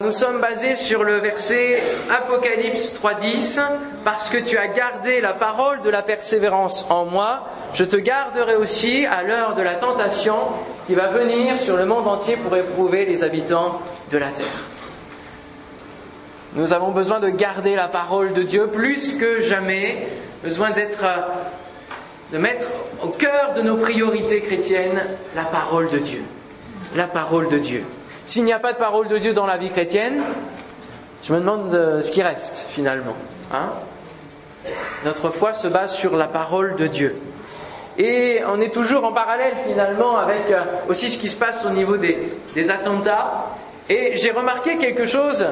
[0.00, 1.80] Nous sommes basés sur le verset
[2.10, 3.60] Apocalypse 3.10,
[4.02, 8.56] parce que tu as gardé la parole de la persévérance en moi, je te garderai
[8.56, 10.34] aussi à l'heure de la tentation
[10.88, 13.80] qui va venir sur le monde entier pour éprouver les habitants
[14.10, 14.64] de la terre.
[16.54, 20.08] Nous avons besoin de garder la parole de Dieu plus que jamais,
[20.42, 22.66] besoin de mettre
[23.00, 25.04] au cœur de nos priorités chrétiennes
[25.36, 26.24] la parole de Dieu.
[26.96, 27.84] La parole de Dieu.
[28.26, 30.22] S'il n'y a pas de parole de Dieu dans la vie chrétienne,
[31.22, 33.14] je me demande euh, ce qui reste finalement.
[33.52, 33.70] Hein
[35.04, 37.20] Notre foi se base sur la parole de Dieu.
[37.98, 41.70] Et on est toujours en parallèle finalement avec euh, aussi ce qui se passe au
[41.70, 43.44] niveau des, attentats.
[43.90, 45.46] Et j'ai remarqué quelque chose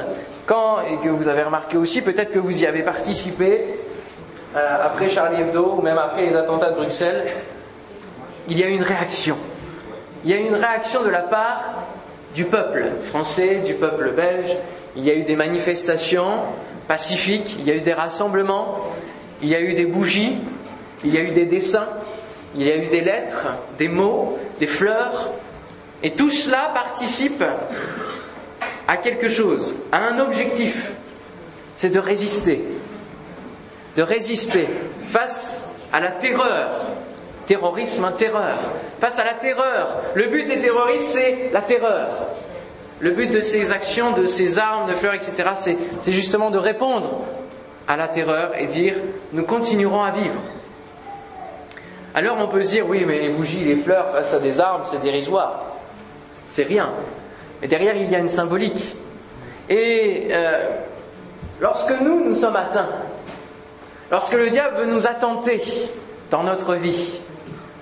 [0.46, 3.66] quand, et que vous avez remarqué aussi, peut-être que vous y avez participé,
[4.56, 7.34] euh, après Charlie Hebdo ou même après les attentats de Bruxelles,
[8.48, 9.36] il y a une réaction.
[10.24, 11.74] Il y a une réaction de la part
[12.34, 14.56] du peuple français, du peuple belge.
[14.96, 16.40] Il y a eu des manifestations
[16.88, 18.78] pacifiques, il y a eu des rassemblements,
[19.42, 20.36] il y a eu des bougies,
[21.04, 21.88] il y a eu des dessins,
[22.54, 23.48] il y a eu des lettres,
[23.78, 25.32] des mots, des fleurs.
[26.02, 27.44] Et tout cela participe
[28.88, 30.92] à quelque chose, à un objectif.
[31.74, 32.62] C'est de résister.
[33.96, 34.66] De résister
[35.10, 36.80] face à la terreur.
[37.46, 38.58] Terrorisme, un terreur.
[39.00, 40.02] Face à la terreur.
[40.14, 42.08] Le but des terroristes, c'est la terreur.
[43.00, 47.18] Le but de ces actions, de ces armes, de fleurs, etc., c'est justement de répondre
[47.88, 48.94] à la terreur et dire
[49.32, 50.40] nous continuerons à vivre.
[52.14, 54.82] Alors on peut se dire oui, mais les bougies, les fleurs face à des armes,
[54.90, 55.64] c'est dérisoire.
[56.50, 56.90] C'est rien.
[57.60, 58.94] Mais derrière, il y a une symbolique.
[59.68, 60.68] Et euh,
[61.60, 62.88] lorsque nous, nous sommes atteints,
[64.10, 65.62] lorsque le diable veut nous attenter
[66.30, 67.20] dans notre vie,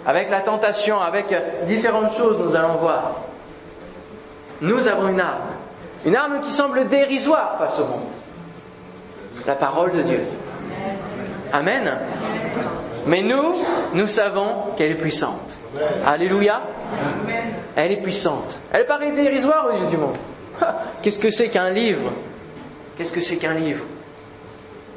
[0.07, 1.35] avec la tentation, avec
[1.67, 3.17] différentes choses, nous allons voir,
[4.61, 5.49] nous avons une arme.
[6.05, 8.09] Une arme qui semble dérisoire face au monde.
[9.47, 10.21] La parole de Dieu.
[11.53, 11.99] Amen.
[13.07, 13.55] Mais nous,
[13.95, 15.59] nous savons qu'elle est puissante.
[16.05, 16.63] Alléluia.
[17.77, 18.59] Elle est puissante.
[18.73, 20.17] Elle paraît dérisoire aux yeux du monde.
[21.03, 22.11] Qu'est-ce que c'est qu'un livre?
[22.97, 23.85] Qu'est-ce que c'est qu'un livre?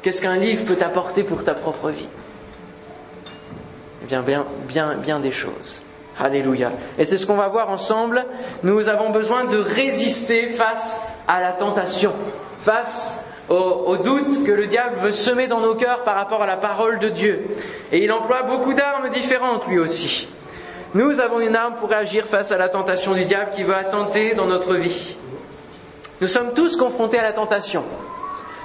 [0.02, 2.08] Qu'est-ce qu'un livre peut t'apporter pour ta propre vie?
[4.06, 5.82] Bien, bien, bien, bien des choses.
[6.18, 6.70] Alléluia.
[6.98, 8.24] Et c'est ce qu'on va voir ensemble.
[8.62, 12.12] Nous avons besoin de résister face à la tentation,
[12.62, 13.10] face
[13.48, 16.56] au, au, doute que le diable veut semer dans nos cœurs par rapport à la
[16.56, 17.44] parole de Dieu.
[17.90, 20.28] Et il emploie beaucoup d'armes différentes lui aussi.
[20.94, 24.34] Nous avons une arme pour agir face à la tentation du diable qui veut attenter
[24.34, 25.16] dans notre vie.
[26.20, 27.82] Nous sommes tous confrontés à la tentation,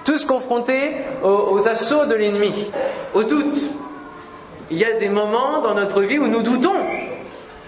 [0.06, 2.70] tous confrontés aux, aux assauts de l'ennemi,
[3.16, 3.58] au doute.
[4.72, 6.76] Il y a des moments dans notre vie où nous doutons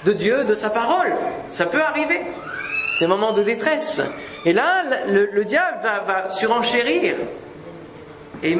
[0.05, 1.13] de Dieu, de sa parole.
[1.51, 2.21] Ça peut arriver.
[2.99, 4.01] Des moments de détresse.
[4.45, 7.15] Et là, le, le diable va, surenchérir
[8.43, 8.57] et,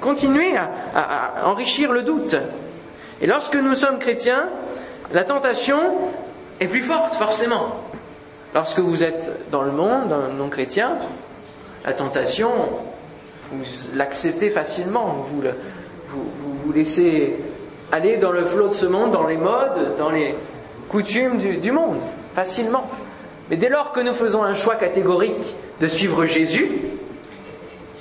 [0.00, 2.36] continuer à, enrichir le doute.
[3.20, 4.48] Et lorsque nous sommes chrétiens,
[5.12, 5.78] la tentation
[6.60, 7.80] est plus forte, forcément.
[8.54, 10.98] Lorsque vous êtes dans le monde, non chrétien,
[11.84, 12.50] la tentation,
[13.50, 15.54] vous l'acceptez facilement, vous, le,
[16.06, 17.36] vous, vous, vous laissez
[17.92, 20.34] aller dans le flot de ce monde, dans les modes, dans les
[20.88, 22.00] coutumes du, monde,
[22.34, 22.90] facilement.
[23.50, 26.68] Mais dès lors que nous faisons un choix catégorique de suivre Jésus,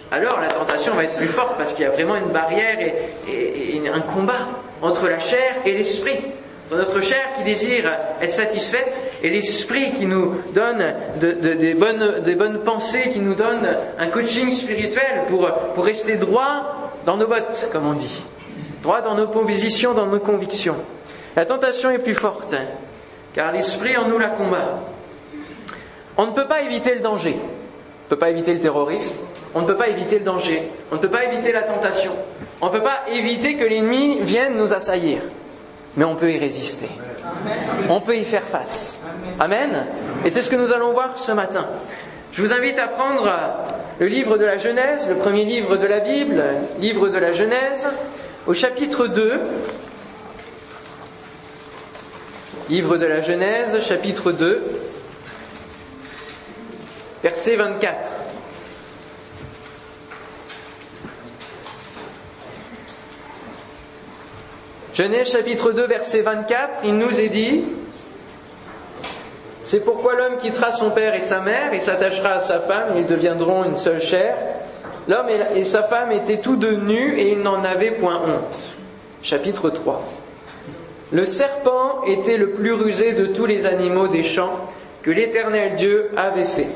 [0.10, 3.82] alors la tentation va être plus forte parce qu'il y a vraiment une barrière et,
[3.94, 4.48] un combat
[4.82, 6.18] entre la chair et l'esprit.
[6.70, 7.92] Dans notre chair qui désire
[8.22, 13.78] être satisfaite et l'esprit qui nous donne de, de, des, bonnes, pensées, qui nous donne
[14.00, 18.24] un coaching spirituel pour rester droit dans nos bottes, comme on dit.
[18.82, 20.76] Droit dans nos positions, dans nos convictions.
[21.36, 22.56] La tentation est plus forte,
[23.34, 24.80] car l'esprit en nous la combat.
[26.18, 27.38] On ne peut pas éviter le danger.
[27.40, 29.16] On ne peut pas éviter le terrorisme.
[29.54, 30.70] On ne peut pas éviter le danger.
[30.92, 32.12] On ne peut pas éviter la tentation.
[32.60, 35.22] On ne peut pas éviter que l'ennemi vienne nous assaillir.
[35.96, 36.90] Mais on peut y résister.
[37.90, 39.02] On peut y faire face.
[39.40, 39.86] Amen.
[40.26, 41.66] Et c'est ce que nous allons voir ce matin.
[42.32, 43.30] Je vous invite à prendre
[44.00, 46.44] le livre de la Genèse, le premier livre de la Bible,
[46.80, 47.88] livre de la Genèse,
[48.48, 49.40] au chapitre 2.
[52.70, 54.64] Livre de la Genèse, chapitre 2,
[57.22, 58.12] verset 24.
[64.94, 67.64] Genèse chapitre 2 verset 24, il nous est dit,
[69.66, 73.02] c'est pourquoi l'homme quittera son père et sa mère et s'attachera à sa femme et
[73.02, 74.36] ils deviendront une seule chair.
[75.08, 78.60] L'homme et sa femme étaient tous deux nus et ils n'en avaient point honte.
[79.24, 80.04] Chapitre 3.
[81.12, 84.70] Le serpent était le plus rusé de tous les animaux des champs
[85.02, 86.70] que l'Éternel Dieu avait fait.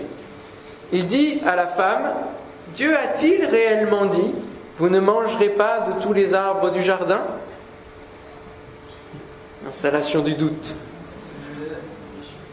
[0.92, 2.14] Il dit à la femme,
[2.76, 4.34] Dieu a-t-il réellement dit,
[4.78, 7.22] vous ne mangerez pas de tous les arbres du jardin?
[9.68, 10.76] Installation du doute.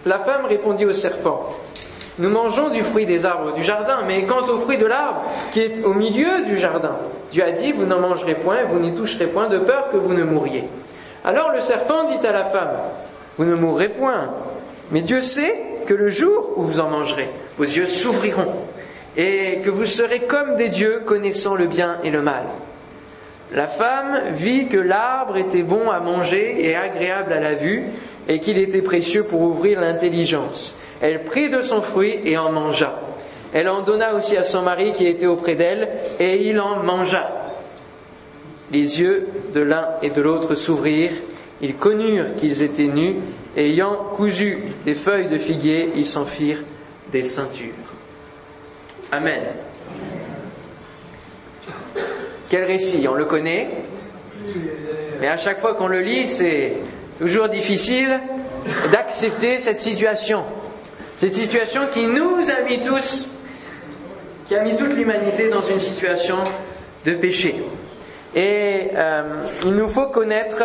[0.04, 1.50] La femme répondit au serpent,
[2.18, 5.22] nous mangeons du fruit des arbres du jardin, mais quant au fruit de l'arbre
[5.52, 6.96] qui est au milieu du jardin,
[7.30, 10.12] Dieu a dit, vous n'en mangerez point, vous n'y toucherez point, de peur que vous
[10.12, 10.64] ne mouriez.
[11.24, 12.76] Alors le serpent dit à la femme,
[13.38, 14.28] vous ne mourrez point,
[14.90, 15.54] mais Dieu sait
[15.86, 18.52] que le jour où vous en mangerez, vos yeux s'ouvriront,
[19.16, 22.44] et que vous serez comme des dieux connaissant le bien et le mal.
[23.54, 27.84] La femme vit que l'arbre était bon à manger et agréable à la vue,
[28.28, 30.78] et qu'il était précieux pour ouvrir l'intelligence.
[31.02, 33.00] Elle prit de son fruit et en mangea.
[33.52, 35.88] Elle en donna aussi à son mari qui était auprès d'elle,
[36.20, 37.28] et il en mangea.
[38.70, 41.18] Les yeux de l'un et de l'autre s'ouvrirent,
[41.60, 43.16] ils connurent qu'ils étaient nus,
[43.56, 46.62] ayant cousu des feuilles de figuier, ils s'en firent
[47.10, 47.74] des ceintures.
[49.10, 49.42] Amen.
[52.48, 53.70] Quel récit On le connaît,
[55.20, 56.74] mais à chaque fois qu'on le lit, c'est
[57.18, 58.20] toujours difficile
[58.92, 60.44] d'accepter cette situation.
[61.16, 63.30] Cette situation qui nous a mis tous,
[64.46, 66.38] qui a mis toute l'humanité dans une situation
[67.04, 67.62] de péché.
[68.34, 70.62] Et euh, il nous faut connaître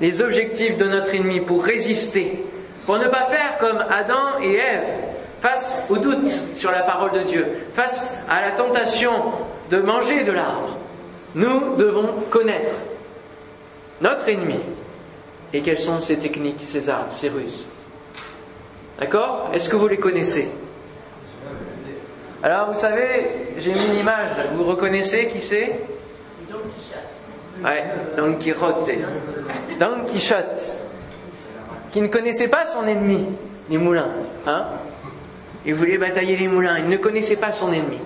[0.00, 2.44] les objectifs de notre ennemi pour résister,
[2.86, 4.84] pour ne pas faire comme Adam et Ève
[5.40, 9.12] face au doute sur la parole de Dieu, face à la tentation
[9.70, 10.76] de manger de l'arbre.
[11.34, 12.74] Nous devons connaître
[14.00, 14.60] notre ennemi
[15.52, 17.68] et quelles sont ses techniques, ses armes, ses ruses?
[18.98, 20.48] D'accord Est-ce que vous les connaissez
[22.42, 24.30] Alors, vous savez, j'ai mis une image.
[24.54, 25.80] Vous reconnaissez qui c'est
[27.64, 27.84] Ouais,
[28.16, 28.90] Don Quixote.
[29.78, 30.62] Don Quichotte.
[31.90, 33.26] Qui ne connaissait pas son ennemi,
[33.70, 34.10] les moulins.
[34.46, 34.64] Hein
[35.64, 36.78] Il voulait batailler les moulins.
[36.78, 37.98] Il ne connaissait pas son ennemi.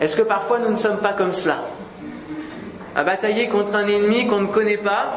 [0.00, 1.64] Est-ce que parfois nous ne sommes pas comme cela
[2.96, 5.12] À batailler contre un ennemi qu'on ne connaît pas,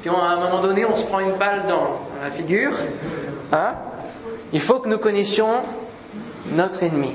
[0.00, 2.72] puis à un moment donné on se prend une balle dans la figure.
[3.52, 3.74] Hein
[4.54, 5.62] il faut que nous connaissions
[6.52, 7.12] notre ennemi.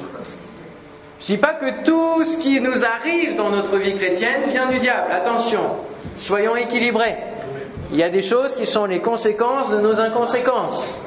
[1.22, 4.68] Je ne dis pas que tout ce qui nous arrive dans notre vie chrétienne vient
[4.68, 5.12] du diable.
[5.12, 5.62] Attention,
[6.18, 7.16] soyons équilibrés.
[7.92, 11.00] Il y a des choses qui sont les conséquences de nos inconséquences,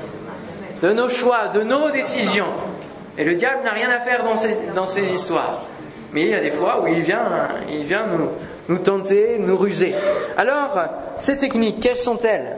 [0.83, 2.53] de nos choix, de nos décisions.
[3.19, 4.25] Et le diable n'a rien à faire
[4.75, 5.63] dans ces, histoires.
[6.15, 7.25] Mais il y a des fois où il vient,
[8.69, 9.95] nous tenter, nous ruser.
[10.37, 10.79] Alors,
[11.19, 12.57] ces techniques, quelles sont-elles?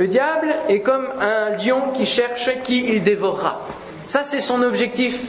[0.00, 3.60] Le diable est comme un lion qui cherche qui il dévorera.
[4.06, 5.20] Ça, c'est son objectif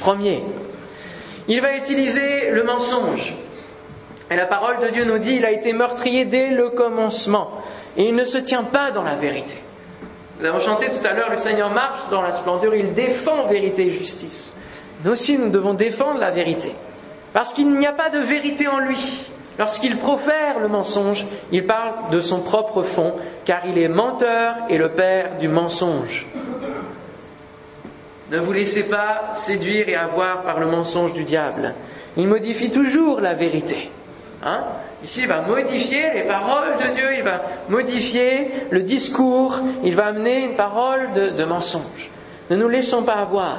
[0.00, 0.42] premier.
[1.46, 3.34] Il va utiliser le mensonge.
[4.30, 7.50] Et la parole de Dieu nous dit, il a été meurtrier dès le commencement.
[7.98, 9.58] Et il ne se tient pas dans la vérité.
[10.40, 13.88] Nous avons chanté tout à l'heure, le Seigneur marche dans la splendeur, il défend vérité
[13.88, 14.54] et justice.
[15.04, 16.72] Nous aussi, nous devons défendre la vérité.
[17.34, 19.26] Parce qu'il n'y a pas de vérité en lui.
[19.58, 23.14] Lorsqu'il profère le mensonge, il parle de son propre fond,
[23.44, 26.26] car il est menteur et le père du mensonge.
[28.30, 31.74] Ne vous laissez pas séduire et avoir par le mensonge du diable.
[32.16, 33.90] Il modifie toujours la vérité.
[34.42, 34.64] Hein?
[35.04, 40.06] Ici, il va modifier les paroles de Dieu, il va modifier le discours, il va
[40.06, 42.10] amener une parole de, de mensonge.
[42.50, 43.58] Ne nous laissons pas avoir.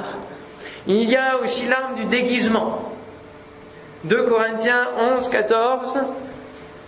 [0.86, 2.95] Il y a aussi l'arme du déguisement.
[4.04, 5.98] 2 Corinthiens 11, 14.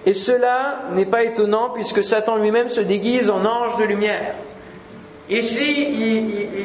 [0.06, 4.34] Et cela n'est pas étonnant puisque Satan lui-même se déguise en ange de lumière.
[5.28, 5.86] Ici,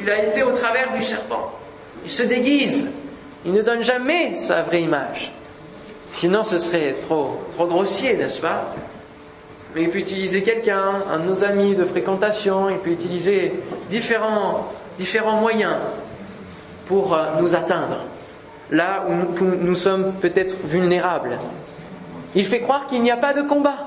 [0.01, 1.51] il, a été au travers du serpent.
[2.05, 2.91] Il se déguise.
[3.45, 5.33] Il ne donne jamais sa vraie image.
[6.13, 8.73] Sinon, ce serait trop, trop grossier, n'est-ce pas?
[9.75, 13.51] Mais il peut utiliser quelqu'un, un de nos amis de fréquentation, il peut utiliser
[13.89, 14.67] différents,
[15.41, 15.75] moyens
[16.85, 18.05] pour euh, nous atteindre
[18.71, 21.37] là où nous, sommes peut-être vulnérables.
[22.35, 23.77] Il fait croire qu'il n'y a pas de combat.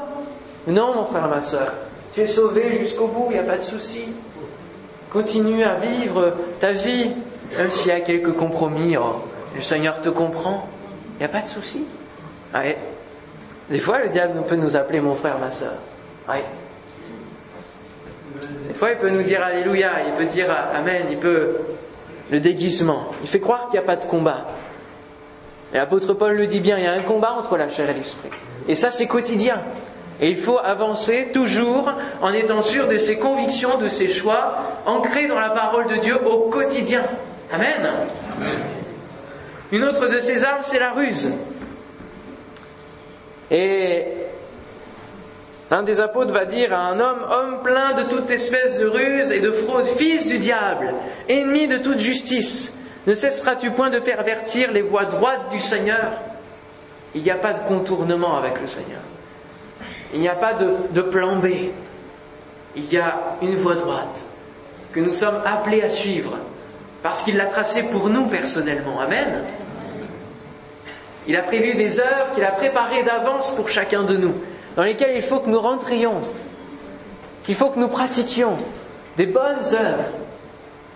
[0.67, 1.73] Non, mon frère, ma soeur,
[2.15, 4.05] tu es sauvé jusqu'au bout, il n'y a pas de souci.
[5.11, 7.13] Continue à vivre ta vie,
[7.57, 8.97] même s'il y a quelques compromis.
[8.97, 10.69] Oh, le Seigneur te comprend,
[11.15, 11.85] il n'y a pas de souci.
[13.71, 15.75] Des fois, le diable peut nous appeler mon frère, ma soeur.
[18.69, 21.59] Des fois, il peut nous dire Alléluia, il peut dire Amen, il peut
[22.31, 23.07] le déguisement.
[23.23, 24.47] Il fait croire qu'il n'y a pas de combat.
[25.77, 27.93] Et l'apôtre Paul le dit bien, il y a un combat entre la chair et
[27.93, 28.31] l'esprit.
[28.67, 29.61] Et ça, c'est quotidien.
[30.23, 31.93] Et il faut avancer toujours
[32.23, 34.57] en étant sûr de ses convictions, de ses choix,
[34.87, 37.03] ancrés dans la parole de Dieu au quotidien.
[37.53, 37.93] Amen.
[39.71, 41.31] Une autre de ses armes, c'est la ruse.
[43.51, 44.15] Et
[45.71, 49.31] l'un des apôtres va dire à un homme, homme plein de toute espèce de ruse
[49.31, 50.95] et de fraude, fils du diable,
[51.29, 56.13] ennemi de toute justice, Ne cesseras-tu point de pervertir les voies droites du Seigneur?
[57.15, 59.01] Il n'y a pas de contournement avec le Seigneur.
[60.13, 61.47] Il n'y a pas de, plan B.
[62.75, 64.25] Il y a une voie droite
[64.93, 66.37] que nous sommes appelés à suivre
[67.03, 68.99] parce qu'il l'a tracée pour nous personnellement.
[69.01, 69.45] Amen.
[71.29, 74.35] Il a prévu des œuvres qu'il a préparées d'avance pour chacun de nous,
[74.77, 76.21] dans lesquelles il faut que nous rentrions,
[77.45, 78.57] qu'il faut que nous pratiquions
[79.17, 80.05] des bonnes œuvres.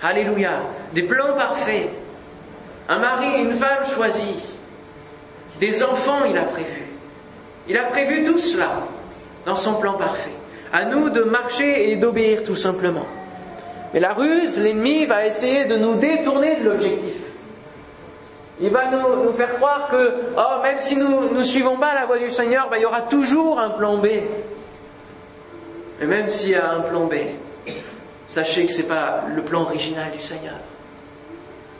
[0.02, 0.62] Alléluia.
[0.92, 1.88] Des plans parfaits.
[2.90, 4.34] Un mari et une femme choisis.
[5.60, 6.82] Des enfants, il a prévu.
[7.68, 8.80] Il a prévu tout cela
[9.46, 10.32] dans son plan parfait.
[10.72, 13.06] À nous de marcher et d'obéir tout simplement.
[13.94, 17.14] Mais la ruse, l'ennemi va essayer de nous détourner de l'objectif.
[18.60, 22.18] Il va nous, faire croire que, oh, même si nous ne suivons pas la voie
[22.18, 24.06] du Seigneur, ben, il y aura toujours un plan B.
[26.00, 27.14] Et même s'il y a un plan B,
[28.26, 30.56] sachez que ce n'est pas le plan original du Seigneur.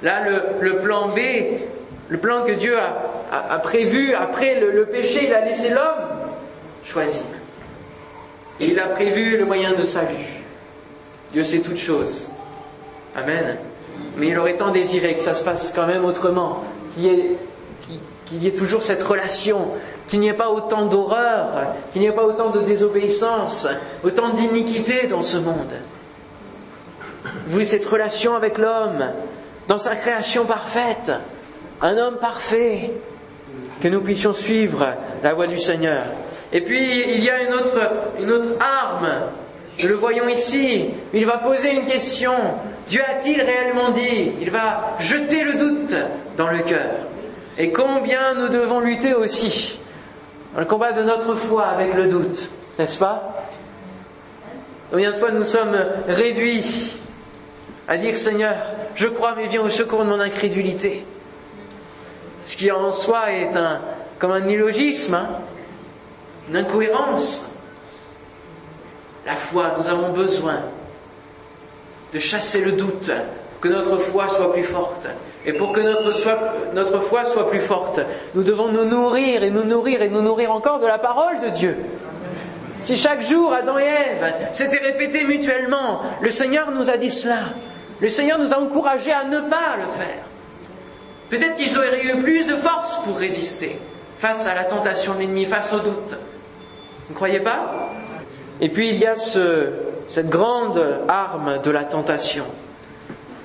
[0.03, 0.21] Là,
[0.61, 1.19] le, plan B,
[2.09, 6.09] le plan que Dieu a, prévu après le, péché, il a laissé l'homme
[6.85, 7.23] choisir.
[8.61, 10.41] Et il a prévu le moyen de salut.
[11.33, 12.29] Dieu sait toutes choses.
[13.15, 13.57] Amen.
[14.17, 16.65] Mais il aurait tant désiré que ça se passe quand même autrement,
[16.95, 17.37] qu'il y ait,
[18.25, 19.69] qu'il y ait toujours cette relation,
[20.07, 23.69] qu'il n'y ait pas autant d'horreur, qu'il n'y ait pas autant de désobéissance,
[24.03, 25.73] autant d'iniquité dans ce monde.
[27.25, 29.05] Vous voulez cette relation avec l'homme,
[29.71, 31.13] dans sa création parfaite,
[31.81, 32.91] un homme parfait,
[33.81, 36.03] que nous puissions suivre la voie du Seigneur.
[36.53, 37.81] Et puis, il y a une autre,
[38.19, 39.09] une autre arme
[39.81, 40.89] nous le voyons ici.
[41.15, 42.33] Il va poser une question.
[42.89, 44.33] Dieu a-t-il réellement dit?
[44.41, 45.95] Il va jeter le doute
[46.37, 47.07] dans le cœur.
[47.57, 49.79] Et combien nous devons lutter aussi?
[50.53, 53.47] Dans le combat de notre foi avec le doute, n'est-ce pas?
[54.91, 57.00] Combien de fois nous sommes réduits
[57.89, 58.57] à dire Seigneur,
[58.95, 61.05] je crois mais viens au secours de mon incrédulité.
[62.43, 63.81] Ce qui en soi est un,
[64.19, 65.29] comme un illogisme, hein,
[66.49, 67.47] une incohérence.
[69.27, 70.63] La foi, nous avons besoin
[72.13, 73.11] de chasser le doute,
[73.61, 75.07] que notre foi soit plus forte.
[75.45, 76.13] Et pour que notre,
[76.75, 78.01] notre foi soit plus forte,
[78.35, 81.49] nous devons nous nourrir et nous nourrir et nous nourrir encore de la parole de
[81.49, 81.77] Dieu.
[82.83, 87.41] Si chaque jour Adam et Ève s'étaient répétés mutuellement, le Seigneur nous a dit cela,
[88.01, 90.25] le Seigneur nous a encouragés à ne pas le faire.
[91.29, 93.79] Peut-être qu'ils auraient eu plus de force pour résister
[94.19, 96.11] face à la tentation de l'ennemi, face au doute.
[97.07, 97.91] Vous ne croyez pas?
[98.61, 102.45] Et puis il y a cette grande arme de la tentation.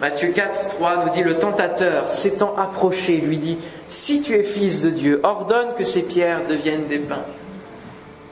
[0.01, 4.82] Matthieu 4, 3 nous dit le tentateur s'étant approché lui dit si tu es fils
[4.82, 7.24] de Dieu, ordonne que ces pierres deviennent des pains.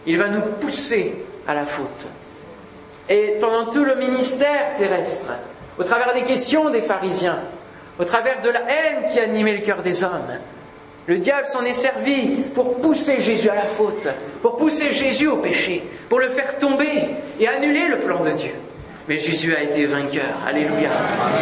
[0.05, 1.15] Il va nous pousser
[1.47, 2.07] à la faute.
[3.09, 5.31] Et pendant tout le ministère terrestre,
[5.77, 7.39] au travers des questions des pharisiens,
[7.99, 10.39] au travers de la haine qui animait le cœur des hommes,
[11.05, 14.07] le diable s'en est servi pour pousser Jésus à la faute,
[14.41, 18.53] pour pousser Jésus au péché, pour le faire tomber et annuler le plan de Dieu.
[19.09, 20.41] Mais Jésus a été vainqueur.
[20.47, 20.89] Alléluia.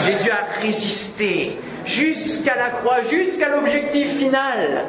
[0.04, 4.86] Jésus a résisté jusqu'à la croix, jusqu'à l'objectif final.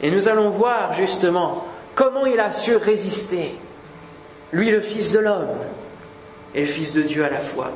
[0.00, 3.56] Et nous allons voir justement comment il a su résister.
[4.52, 5.58] Lui, le Fils de l'homme,
[6.54, 7.72] et le Fils de Dieu à la fois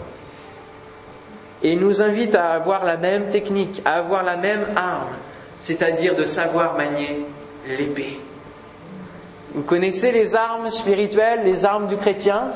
[1.62, 5.14] et il nous invite à avoir la même technique, à avoir la même arme,
[5.58, 7.24] c'est-à-dire de savoir manier
[7.68, 8.18] l'épée.
[9.54, 12.48] Vous connaissez les armes spirituelles, les armes du chrétien?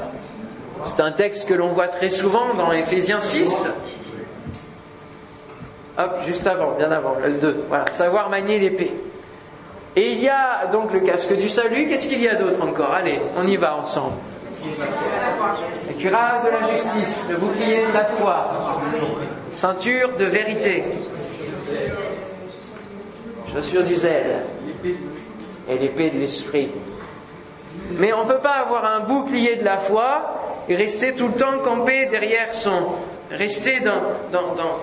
[0.83, 3.71] C'est un texte que l'on voit très souvent dans Éphésiens 6.
[5.99, 7.65] Hop, juste avant, bien avant, le 2.
[7.69, 8.93] Voilà, savoir manier l'épée.
[9.97, 11.89] Et il y a donc le casque du salut.
[11.89, 12.93] Qu'est-ce qu'il y a d'autre encore?
[12.93, 14.17] Allez, on y va ensemble.
[15.89, 18.47] La cuirasse de la justice, le bouclier de la foi,
[19.51, 20.85] ceinture de vérité,
[23.53, 24.45] chaussure du zèle
[25.69, 26.69] et l'épée de l'esprit.
[27.93, 31.35] Mais on ne peut pas avoir un bouclier de la foi et rester tout le
[31.35, 32.97] temps campé derrière son.
[33.31, 34.77] rester dans, dans, dans,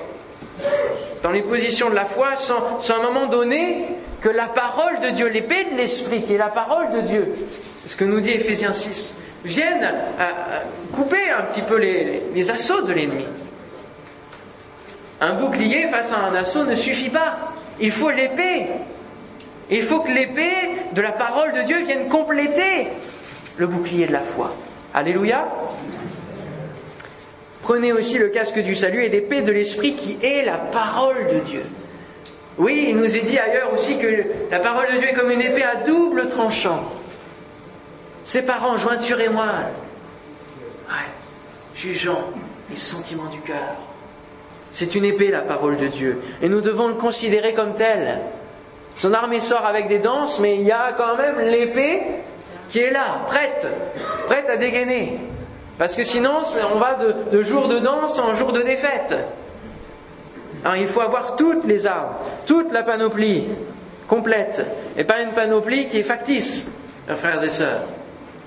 [1.22, 3.88] dans les positions de la foi sans, sans un moment donné
[4.24, 7.34] que la parole de Dieu, l'épée de l'esprit, qui est la parole de Dieu,
[7.86, 9.94] ce que nous dit Ephésiens 6, viennent
[10.94, 13.28] couper un petit peu les, assauts de l'ennemi.
[15.20, 17.54] Un bouclier face à un assaut ne suffit pas.
[17.82, 18.68] Il faut l'épée.
[19.70, 22.88] Il faut que l'épée de la parole de Dieu vienne compléter
[23.58, 24.56] le bouclier de la foi.
[24.94, 25.48] Alléluia.
[27.62, 31.40] Prenez aussi le casque du salut et l'épée de l'esprit qui est la parole de
[31.40, 31.64] Dieu.
[32.58, 35.42] Oui, il nous est dit ailleurs aussi que la parole de Dieu est comme une
[35.42, 36.84] épée à double tranchant
[38.24, 39.74] séparant jointure et moelle,
[40.88, 41.12] ouais,
[41.76, 42.30] jugeant
[42.70, 43.76] les sentiments du cœur.
[44.72, 48.20] C'est une épée, la parole de Dieu, et nous devons le considérer comme tel.
[48.96, 52.02] Son armée sort avec des danses, mais il y a quand même l'épée
[52.70, 53.68] qui est là, prête,
[54.28, 55.20] prête à dégainer.
[55.78, 56.42] Parce que sinon,
[56.74, 59.16] on va de, de jour de danse en jour de défaite.
[60.64, 62.14] Alors il faut avoir toutes les armes,
[62.46, 63.44] toute la panoplie
[64.08, 64.66] complète,
[64.98, 66.68] et pas une panoplie qui est factice,
[67.08, 67.84] frères et sœurs.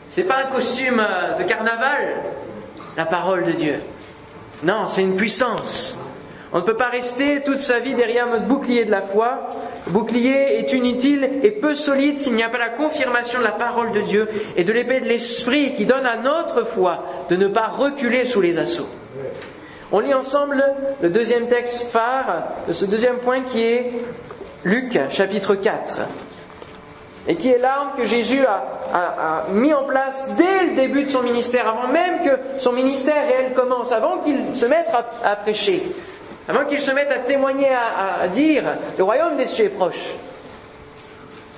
[0.08, 1.02] C'est pas un costume
[1.38, 2.22] de carnaval,
[2.96, 3.80] la parole de Dieu.
[4.62, 5.98] Non, c'est une puissance.
[6.52, 9.50] On ne peut pas rester toute sa vie derrière notre bouclier de la foi.
[9.86, 13.52] Le bouclier est inutile et peu solide s'il n'y a pas la confirmation de la
[13.52, 17.48] parole de Dieu et de l'épée de l'Esprit qui donne à notre foi de ne
[17.48, 18.88] pas reculer sous les assauts.
[19.92, 20.64] On lit ensemble
[21.00, 23.92] le deuxième texte phare de ce deuxième point qui est
[24.64, 26.00] Luc chapitre 4
[27.28, 31.22] et qui est l'arme que Jésus a, mis en place dès le début de son
[31.22, 34.88] ministère, avant même que son ministère réel commence, avant qu'il se mette
[35.24, 35.82] à, prêcher,
[36.48, 38.64] avant qu'il se mette à témoigner, à, dire
[38.96, 40.14] le royaume des cieux est proche.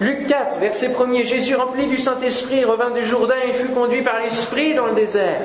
[0.00, 4.20] Luc 4, verset 1er, Jésus rempli du Saint-Esprit revint du Jourdain et fut conduit par
[4.20, 5.40] l'Esprit dans le désert,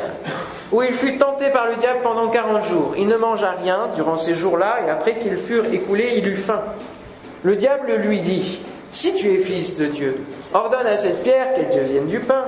[0.74, 2.96] où il fut tenté par le diable pendant quarante jours.
[2.98, 6.62] Il ne mangea rien durant ces jours-là, et après qu'ils furent écoulés, il eut faim.
[7.44, 10.18] Le diable lui dit, Si tu es fils de Dieu,
[10.52, 12.46] ordonne à cette pierre qu'elle devienne du pain.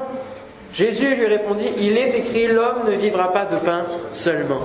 [0.74, 4.62] Jésus lui répondit, Il est écrit, l'homme ne vivra pas de pain seulement.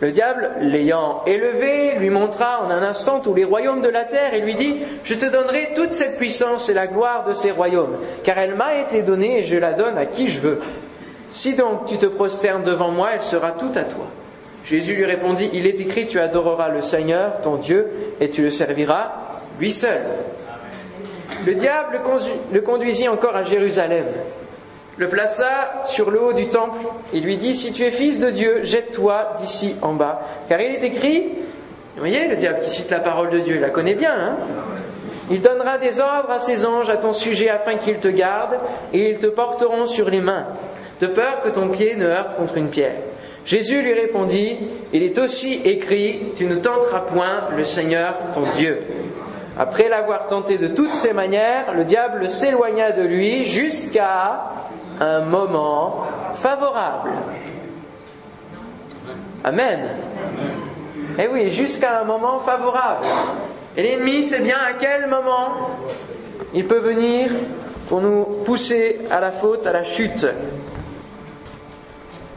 [0.00, 4.32] Le diable, l'ayant élevé, lui montra en un instant tous les royaumes de la terre
[4.34, 7.96] et lui dit, Je te donnerai toute cette puissance et la gloire de ces royaumes,
[8.22, 10.60] car elle m'a été donnée et je la donne à qui je veux.
[11.34, 14.06] Si donc tu te prosternes devant moi, elle sera toute à toi.
[14.64, 18.52] Jésus lui répondit, Il est écrit, tu adoreras le Seigneur, ton Dieu, et tu le
[18.52, 19.10] serviras
[19.58, 20.00] lui seul.
[21.44, 22.00] Le diable
[22.52, 24.04] le conduisit encore à Jérusalem,
[24.96, 28.30] le plaça sur le haut du temple et lui dit, Si tu es fils de
[28.30, 30.20] Dieu, jette-toi d'ici en bas.
[30.48, 31.30] Car il est écrit,
[31.94, 34.36] vous voyez, le diable qui cite la parole de Dieu, il la connaît bien, hein
[35.30, 38.58] il donnera des ordres à ses anges à ton sujet afin qu'ils te gardent
[38.92, 40.46] et ils te porteront sur les mains,
[41.04, 42.96] de peur que ton pied ne heurte contre une pierre.
[43.44, 44.56] Jésus lui répondit,
[44.92, 48.82] Il est aussi écrit, tu ne tenteras point le Seigneur ton Dieu.
[49.58, 54.50] Après l'avoir tenté de toutes ses manières, le diable s'éloigna de lui jusqu'à
[55.00, 57.10] un moment favorable.
[59.44, 59.90] Amen.
[61.18, 63.06] Eh oui, jusqu'à un moment favorable.
[63.76, 65.70] Et l'ennemi sait bien à quel moment
[66.54, 67.30] il peut venir
[67.88, 70.26] pour nous pousser à la faute, à la chute.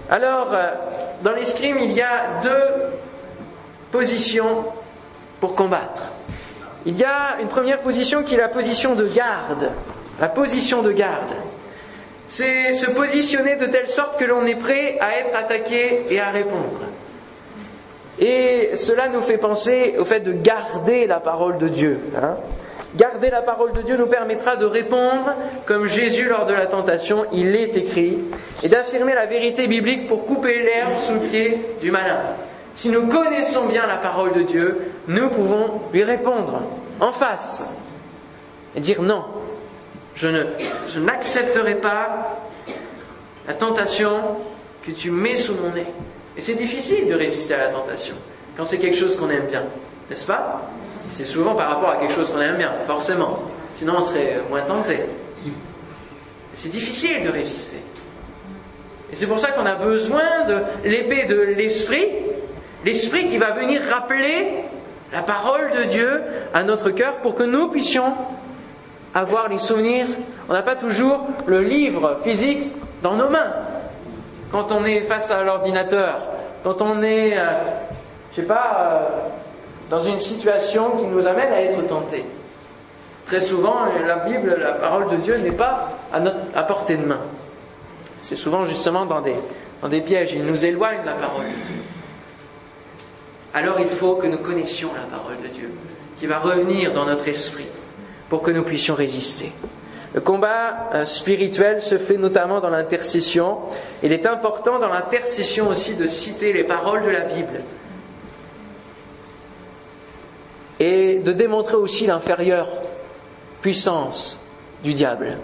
[0.09, 0.73] Alors, euh,
[1.23, 2.91] dans l'escrime, il y a deux
[3.91, 4.65] positions
[5.39, 6.03] pour combattre.
[6.85, 9.71] Il y a une première position qui est la position de garde.
[10.19, 11.33] La position de garde.
[12.27, 16.29] C'est se positionner de telle sorte que l'on est prêt à être attaqué et à
[16.29, 16.81] répondre.
[18.19, 21.99] Et cela nous fait penser au fait de garder la parole de Dieu.
[22.21, 22.35] Hein.
[22.97, 27.25] Garder la parole de Dieu nous permettra de répondre comme Jésus lors de la tentation,
[27.31, 28.17] il est écrit,
[28.63, 32.17] et d'affirmer la vérité biblique pour couper l'herbe sous le pied du malin.
[32.73, 36.63] Si nous connaissons bien la parole de Dieu, nous pouvons lui répondre
[36.99, 37.63] en face
[38.75, 39.23] et dire non,
[40.15, 40.27] je,
[40.89, 42.39] je n'accepterai pas
[43.47, 44.21] la tentation
[44.83, 45.85] que tu mets sous mon nez.
[46.35, 48.15] Et c'est difficile de résister à la tentation
[48.55, 49.65] quand c'est quelque chose qu'on aime bien,
[50.09, 50.63] n'est-ce pas?
[51.11, 53.39] C'est souvent par rapport à quelque chose qu'on aime bien, forcément.
[53.73, 54.99] Sinon, on serait moins tenté.
[56.53, 57.77] C'est difficile de résister.
[59.11, 62.07] Et c'est pour ça qu'on a besoin de l'épée de l'esprit,
[62.83, 64.47] l'esprit qui va venir rappeler
[65.13, 68.13] la parole de Dieu à notre cœur pour que nous puissions
[69.13, 70.07] avoir les souvenirs.
[70.49, 72.69] On n'a pas toujours le livre physique
[73.01, 73.53] dans nos mains.
[74.51, 76.21] Quand on est face à l'ordinateur,
[76.63, 77.53] quand on est, euh,
[78.31, 79.27] je sais pas, euh,
[79.89, 82.25] dans une situation qui nous amène à être tentés.
[83.25, 87.05] Très souvent, la Bible, la parole de Dieu n'est pas à, notre, à portée de
[87.05, 87.19] main.
[88.21, 89.35] C'est souvent justement dans des,
[89.81, 90.33] dans des pièges.
[90.33, 91.75] Il nous éloigne de la parole de Dieu.
[93.53, 95.71] Alors il faut que nous connaissions la parole de Dieu,
[96.19, 97.67] qui va revenir dans notre esprit
[98.29, 99.51] pour que nous puissions résister.
[100.13, 103.57] Le combat euh, spirituel se fait notamment dans l'intercession.
[104.03, 107.61] Il est important dans l'intercession aussi de citer les paroles de la Bible
[110.79, 112.67] et de démontrer aussi l'inférieure
[113.61, 114.39] puissance
[114.83, 115.37] du diable.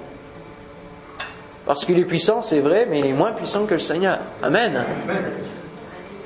[1.66, 4.20] Parce qu'il est puissant, c'est vrai, mais il est moins puissant que le Seigneur.
[4.42, 4.86] Amen.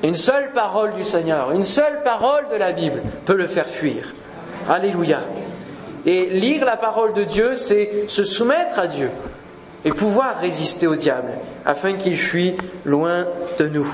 [0.02, 4.12] Une seule parole du Seigneur, une seule parole de la Bible peut le faire fuir.
[4.68, 5.20] Alléluia.
[6.06, 9.10] Et lire la parole de Dieu, c'est se soumettre à Dieu.
[9.84, 11.32] et pouvoir résister au diable,
[11.64, 13.26] afin qu'il fuit loin
[13.58, 13.88] de nous.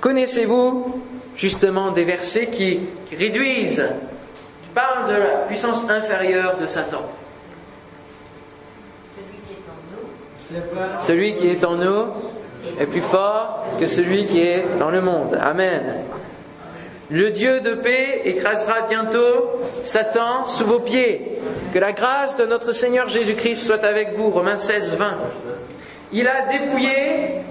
[0.00, 1.02] Connaissez-vous
[1.36, 2.80] justement des versets qui,
[3.16, 3.88] réduisent,
[4.62, 7.02] qui parlent de la puissance inférieure de Satan
[10.98, 12.12] Celui qui est en nous
[12.78, 15.38] est plus fort que celui qui est dans le monde.
[15.40, 16.04] Amen.
[17.08, 21.38] Le Dieu de paix écrasera bientôt Satan sous vos pieds.
[21.72, 24.30] Que la grâce de notre Seigneur Jésus-Christ soit avec vous.
[24.30, 25.14] Romains 16, 20.
[26.12, 27.42] Il a dépouillé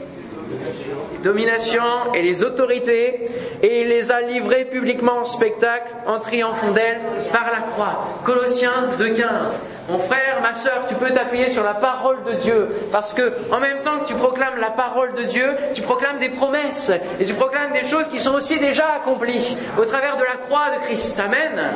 [1.23, 3.29] domination et les autorités,
[3.63, 8.07] et il les a livrées publiquement en spectacle en triomphant d'elles par la croix.
[8.23, 9.59] Colossiens 2.15.
[9.89, 13.59] Mon frère, ma sœur, tu peux t'appuyer sur la parole de Dieu, parce que en
[13.59, 17.33] même temps que tu proclames la parole de Dieu, tu proclames des promesses, et tu
[17.33, 21.19] proclames des choses qui sont aussi déjà accomplies au travers de la croix de Christ.
[21.19, 21.73] Amen.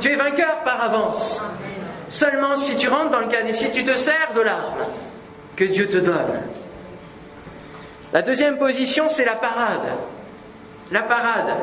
[0.00, 1.42] Tu es vainqueur par avance.
[2.08, 4.74] Seulement si tu rentres dans le cas et si tu te sers de l'arme
[5.56, 6.42] que Dieu te donne.
[8.12, 9.88] La deuxième position, c'est la parade.
[10.90, 11.56] La parade.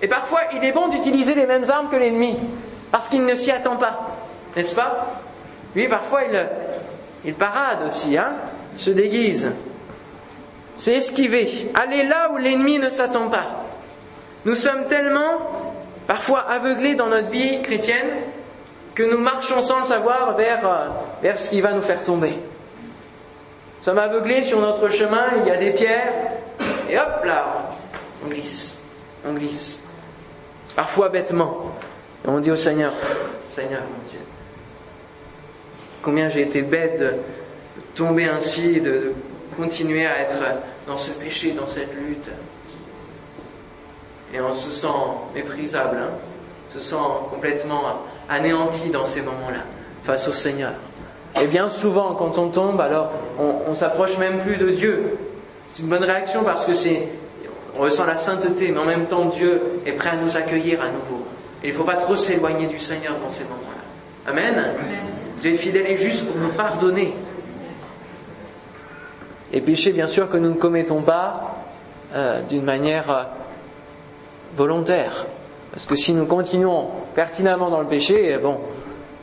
[0.00, 2.38] Et parfois, il est bon d'utiliser les mêmes armes que l'ennemi,
[2.90, 4.16] parce qu'il ne s'y attend pas.
[4.56, 5.20] N'est-ce pas?
[5.76, 6.22] Oui, parfois,
[7.24, 8.32] il, parade aussi, hein
[8.76, 9.52] se déguise.
[10.76, 13.64] C'est esquiver, aller là où l'ennemi ne s'attend pas.
[14.44, 15.74] Nous sommes tellement,
[16.06, 18.08] parfois, aveuglés dans notre vie chrétienne
[18.94, 20.88] que nous marchons sans le savoir euh,
[21.22, 22.38] vers ce qui va nous faire tomber
[23.84, 26.12] sommes aveuglés sur notre chemin, il y a des pierres,
[26.88, 27.70] et hop là,
[28.24, 28.82] on glisse,
[29.26, 29.82] on glisse.
[30.74, 31.70] Parfois bêtement.
[32.26, 32.94] On dit au Seigneur,
[33.46, 34.20] Seigneur mon Dieu,
[36.00, 37.12] combien j'ai été bête de
[37.94, 39.12] tomber ainsi, de,
[39.58, 40.42] continuer à être
[40.86, 42.30] dans ce péché, dans cette lutte.
[44.32, 44.88] Et on se sent
[45.34, 46.10] méprisable, hein,
[46.72, 46.96] se sent
[47.30, 49.64] complètement anéanti dans ces moments-là,
[50.04, 50.72] face au Seigneur.
[51.40, 55.16] Et bien souvent, quand on tombe, alors on, on s'approche même plus de Dieu.
[55.68, 57.08] C'est une bonne réaction parce que c'est,
[57.76, 60.88] on ressent la sainteté, mais en même temps Dieu est prêt à nous accueillir à
[60.88, 61.24] nouveau.
[61.62, 64.30] Et il ne faut pas trop s'éloigner du Seigneur dans ces moments-là.
[64.30, 64.64] Amen.
[65.40, 67.14] Dieu est fidèle et juste pour nous pardonner.
[69.52, 71.64] Et péché, bien sûr, que nous ne commettons pas
[72.14, 73.22] euh, d'une manière euh,
[74.56, 75.26] volontaire.
[75.70, 78.58] Parce que si nous continuons pertinemment dans le péché, eh bon,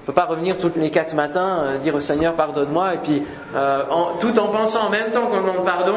[0.02, 3.24] ne peut pas revenir tous les quatre matins, euh, dire au Seigneur pardonne-moi, et puis
[3.56, 3.84] euh,
[4.20, 5.96] tout en pensant en même temps qu'on demande pardon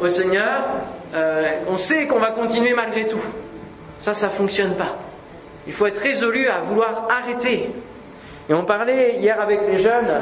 [0.00, 0.66] au Seigneur,
[1.14, 3.22] euh, on sait qu'on va continuer malgré tout.
[3.98, 4.96] Ça, ça fonctionne pas.
[5.66, 7.70] Il faut être résolu à vouloir arrêter.
[8.48, 10.12] Et on parlait hier avec les jeunes,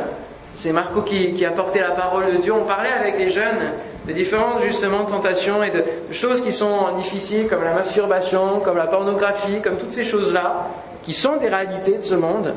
[0.55, 3.73] c'est Marco qui, a porté la parole de Dieu, on parlait avec les jeunes
[4.07, 8.87] de différentes justement tentations et de choses qui sont difficiles, comme la masturbation, comme la
[8.87, 10.68] pornographie, comme toutes ces choses-là,
[11.03, 12.55] qui sont des réalités de ce monde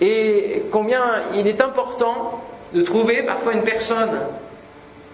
[0.00, 1.02] et combien
[1.34, 2.40] il est important
[2.72, 4.18] de trouver parfois une personne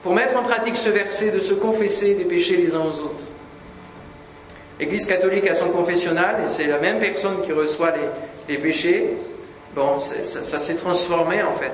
[0.02, 3.24] pour mettre en pratique ce verset, de se confesser des péchés les uns aux autres.
[4.78, 7.92] L'Église catholique a son confessionnal et c'est la même personne qui reçoit
[8.48, 9.16] les, péchés.
[9.74, 11.72] Bon, ça, ça s'est transformé en fait.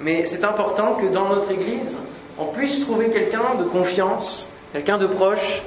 [0.00, 1.96] Mais c'est important que dans notre Église,
[2.38, 5.62] on puisse trouver quelqu'un de confiance, quelqu'un de proche,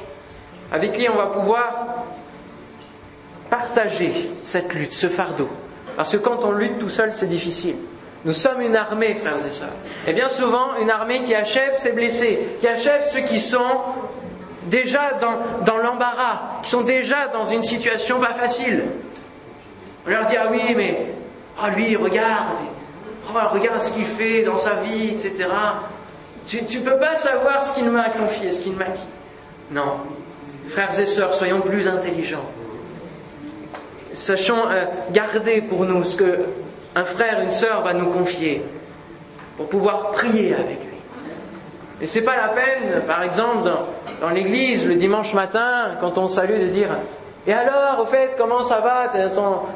[0.71, 2.05] avec qui on va pouvoir
[3.49, 5.49] partager cette lutte, ce fardeau.
[6.01, 7.75] Parce que quand on lutte tout seul, c'est difficile.
[8.25, 9.69] Nous sommes une armée, frères et sœurs.
[10.07, 13.81] Et bien souvent, une armée qui achève ses blessés, qui achève ceux qui sont
[14.65, 15.11] déjà
[15.63, 18.81] dans, l'embarras, qui sont déjà dans une situation pas facile.
[20.07, 21.13] On leur dit, ah oui, mais
[21.63, 22.57] oh, lui, regarde,
[23.29, 25.49] oh, regarde ce qu'il fait dans sa vie, etc.
[26.47, 29.05] Tu ne peux pas savoir ce qu'il m'a confié, ce qu'il m'a dit.
[29.69, 29.97] Non.
[30.67, 32.49] Frères et sœurs, soyons plus intelligents
[34.13, 36.39] sachons euh, garder pour nous ce que
[36.95, 38.63] un frère, une sœur va nous confier
[39.57, 40.91] pour pouvoir prier avec lui.
[42.01, 43.69] Et c'est pas la peine, par exemple,
[44.19, 46.89] dans, l'église, le dimanche matin, quand on salue, de dire
[47.45, 49.11] Et alors, au fait, comment ça va?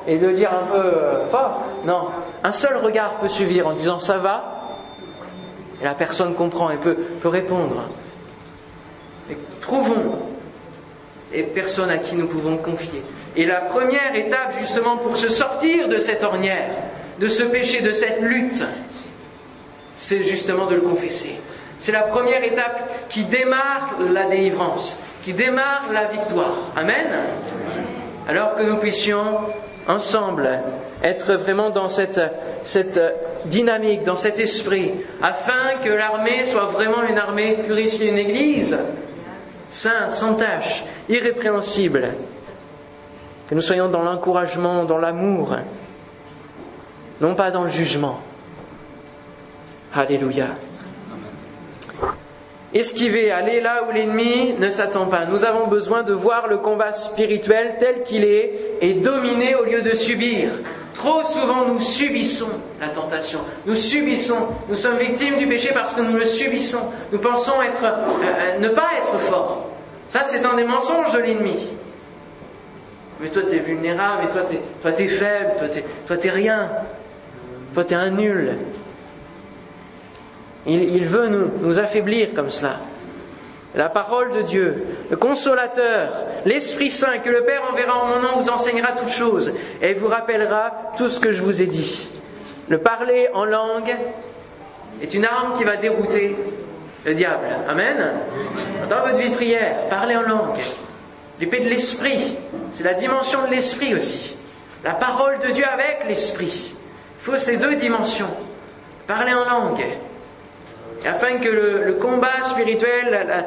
[0.07, 1.61] Et de dire un peu euh, fort.
[1.85, 2.07] Non,
[2.43, 4.55] un seul regard peut suffire en disant Ça va?
[5.81, 7.89] Et la personne comprend et peut, répondre.
[9.61, 10.19] Trouvons
[11.33, 13.03] et personne à qui nous pouvons confier.
[13.37, 16.69] Et la première étape justement pour se sortir de cette ornière,
[17.19, 18.63] de ce péché, de cette lutte,
[19.95, 21.37] c'est justement de le confesser.
[21.79, 26.71] C'est la première étape qui démarre la délivrance, qui démarre la victoire.
[26.75, 27.07] Amen?
[28.27, 29.39] Alors que nous puissions
[29.87, 30.49] ensemble
[31.03, 32.19] être vraiment dans cette,
[33.45, 38.77] dynamique, dans cet esprit, afin que l'armée soit vraiment une armée purifiée, une église
[39.69, 42.09] sainte, sans tache, irrépréhensible,
[43.47, 45.55] que nous soyons dans l'encouragement, dans l'amour,
[47.21, 48.19] non pas dans le jugement.
[49.93, 50.47] Alléluia.
[52.73, 55.25] Esquiver, aller là où l'ennemi ne s'attend pas.
[55.25, 59.81] Nous avons besoin de voir le combat spirituel tel qu'il est et dominer au lieu
[59.81, 60.49] de subir.
[60.93, 62.49] Trop souvent, nous subissons
[62.81, 63.39] la tentation.
[63.65, 64.49] Nous subissons.
[64.67, 66.91] Nous sommes victimes du péché parce que nous le subissons.
[67.13, 67.91] Nous pensons être, euh,
[68.25, 69.69] euh, ne pas être forts.
[70.09, 71.69] Ça, c'est un des mensonges de l'ennemi.
[73.19, 76.69] Mais toi, tu es vulnérable, toi, tu es, toi, faible, toi, tu toi, t'es rien.
[77.73, 78.57] Toi, tu es un nul.
[80.65, 82.79] Il, il veut nous, nous affaiblir comme cela
[83.75, 86.13] la parole de Dieu, le consolateur,
[86.45, 90.07] l'Esprit Saint que le Père enverra en mon nom vous enseignera toutes choses et vous
[90.07, 92.07] rappellera tout ce que je vous ai dit.
[92.69, 93.95] Le parler en langue
[95.01, 96.35] est une arme qui va dérouter
[97.05, 97.45] le diable.
[97.67, 98.13] Amen.
[98.89, 100.59] Dans votre vie de prière, parlez en langue.
[101.39, 102.37] L'épée de l'esprit,
[102.71, 104.35] c'est la dimension de l'esprit aussi.
[104.83, 106.73] La parole de Dieu avec l'esprit.
[107.19, 108.29] Il faut ces deux dimensions.
[109.07, 109.85] Parler en langue
[111.05, 113.45] afin que le, combat spirituel,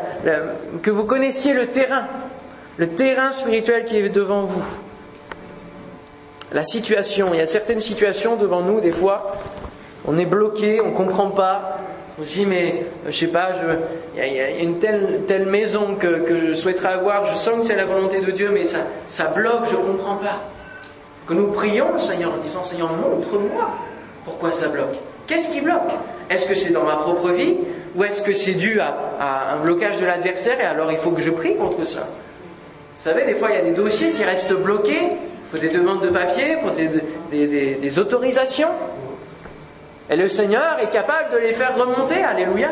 [0.82, 2.06] que vous connaissiez le terrain,
[2.76, 4.64] le terrain spirituel qui est devant vous.
[6.52, 9.36] La situation, il y a certaines situations devant nous, des fois,
[10.06, 11.78] on est bloqué, on ne comprend pas.
[12.20, 13.50] On se dit, mais je sais pas,
[14.16, 17.66] il y, a une telle, telle maison que, que, je souhaiterais avoir, je sens que
[17.66, 20.42] c'est la volonté de Dieu, mais ça, ça bloque, je ne comprends pas.
[21.28, 23.70] Que nous prions Seigneur en disant, Seigneur, montre-moi
[24.24, 24.96] pourquoi ça bloque.
[25.26, 25.90] Qu'est-ce qui bloque?
[26.30, 27.56] Est-ce que c'est dans ma propre vie?
[27.94, 31.20] Ou est-ce que c'est dû à, un blocage de l'adversaire et alors il faut que
[31.20, 32.00] je prie contre ça?
[32.98, 35.08] Vous savez, des fois il y a des dossiers qui restent bloqués
[35.50, 38.68] pour des demandes de papier, pour des, autorisations.
[40.10, 42.22] Et le Seigneur est capable de les faire remonter.
[42.22, 42.70] Alléluia.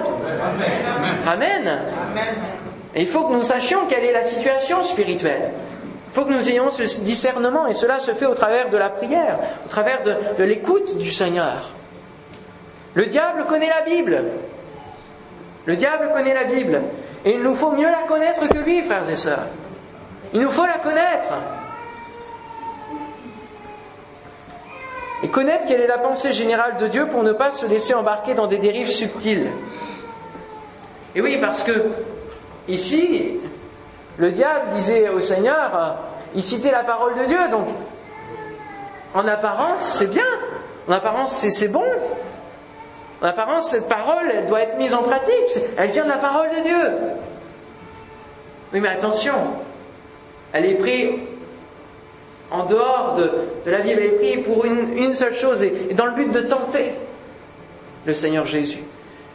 [1.27, 1.81] Amen.
[2.95, 5.51] Il faut que nous sachions quelle est la situation spirituelle.
[6.09, 8.89] Il faut que nous ayons ce discernement et cela se fait au travers de la
[8.89, 11.73] prière, au travers de l'écoute du Seigneur.
[12.95, 14.25] Le diable connaît la Bible.
[15.67, 16.81] Le diable connaît la Bible.
[17.27, 19.47] Et il nous faut mieux la connaître que lui, frères et sœurs.
[20.33, 21.35] Il nous faut la connaître.
[25.27, 28.35] Et connaître quelle est la pensée générale de Dieu pour ne pas se laisser embarquer
[28.35, 29.51] dans des dérives subtiles.
[31.17, 31.73] Et oui, parce que
[32.69, 33.41] ici,
[34.19, 35.97] le diable disait au Seigneur,
[36.37, 37.67] il citait la parole de Dieu, donc
[39.15, 40.23] en apparence c'est bien,
[40.89, 41.83] en apparence c'est bon,
[43.21, 45.35] en apparence, cette parole, elle doit être mise en pratique.
[45.77, 46.93] Elle vient de la parole de Dieu.
[48.73, 49.35] Oui, mais attention,
[50.53, 51.19] elle est prise
[52.51, 53.31] en dehors de,
[53.67, 56.93] la elle est prise pour une, seule chose, et, dans le but de tenter
[58.05, 58.83] le Seigneur Jésus.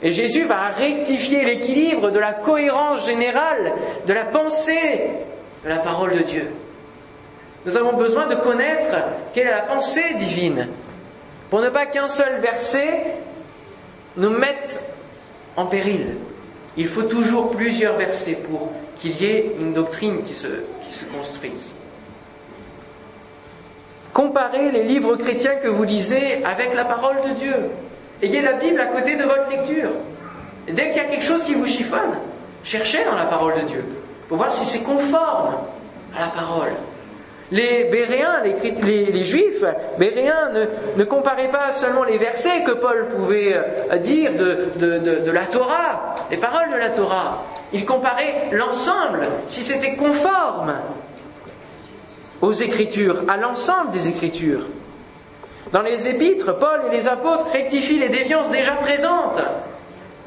[0.02, 3.74] Et Jésus va rectifier l'équilibre de la cohérence générale
[4.08, 5.10] de la pensée
[5.63, 6.50] de la parole de Dieu.
[7.65, 8.95] Nous avons besoin de connaître
[9.34, 10.67] quelle est la pensée divine,
[11.50, 13.04] pour ne pas qu'un seul verset
[14.17, 14.84] nous mettent
[15.56, 16.15] en péril.
[16.78, 21.76] Il faut toujours plusieurs versets pour qu'il y ait une doctrine qui se construise.
[24.13, 27.56] Comparez les livres chrétiens que vous lisez avec la parole de Dieu.
[28.21, 29.89] Ayez la Bible à côté de votre lecture.
[30.67, 32.17] Dès qu'il y a quelque chose qui vous chiffonne,
[32.63, 33.86] cherchez dans la parole de Dieu
[34.28, 35.56] pour voir si c'est conforme
[36.15, 36.71] à la parole.
[37.52, 39.63] Les Béréens, les, Juifs,
[39.97, 40.65] Béréens ne,
[40.97, 46.38] ne, comparaient pas seulement les versets que Paul pouvait euh, dire de, la Torah, les
[46.38, 47.43] paroles de la Torah.
[47.74, 50.76] Ils comparaient l'ensemble, si c'était conforme
[52.41, 54.65] aux Écritures, à l'ensemble des Écritures.
[55.71, 59.41] Dans les épîtres, Paul et les apôtres rectifient les déviances déjà présentes,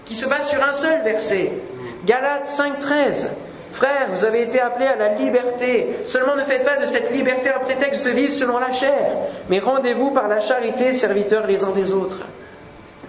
[0.05, 1.53] qui se basent sur un seul verset.
[2.07, 3.31] Galates 5.13.
[3.73, 5.97] Frères, vous avez été appelés à la liberté.
[6.07, 9.17] Seulement ne faites pas de cette liberté un prétexte de vivre selon la chair,
[9.51, 12.21] mais rendez-vous par la charité serviteurs les uns des autres.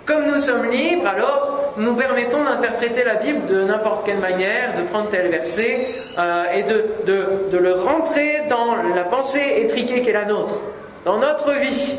[0.06, 4.84] Comme nous sommes libres, alors nous permettons d'interpréter la Bible de n'importe quelle manière, de
[4.84, 10.14] prendre tel verset euh, et de, de, le rentrer dans la pensée étriquée qui est
[10.14, 10.56] la nôtre,
[11.04, 11.98] dans notre vie.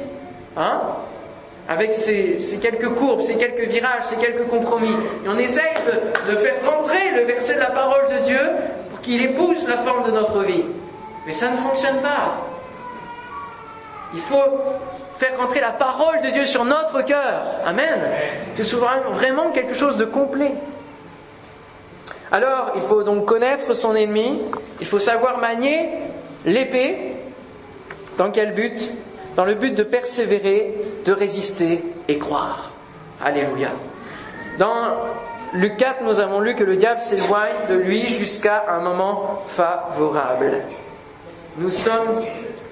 [0.56, 0.80] Hein
[1.68, 4.94] avec ces, quelques courbes, ces quelques virages, ces quelques compromis.
[5.24, 5.74] Et on essaye
[6.28, 8.40] de, faire rentrer le verset de la parole de Dieu
[8.90, 10.64] pour qu'il épouse la forme de notre vie.
[11.26, 12.46] Mais ça ne fonctionne pas.
[14.14, 14.62] Il faut
[15.18, 17.60] faire rentrer la parole de Dieu sur notre cœur.
[17.64, 18.00] Amen.
[18.56, 20.52] C'est souvent vraiment quelque chose de complet.
[22.32, 24.42] Alors, il faut donc connaître son ennemi,
[24.80, 25.88] il faut savoir manier
[26.44, 27.12] l'épée.
[28.18, 28.90] Dans quel but?
[29.36, 32.72] Dans le but de persévérer, de résister et croire.
[33.22, 33.68] Alléluia.
[34.58, 34.96] Dans
[35.52, 40.62] Luc 4, nous avons lu que le diable s'éloigne de lui jusqu'à un moment favorable.
[41.58, 42.22] Nous sommes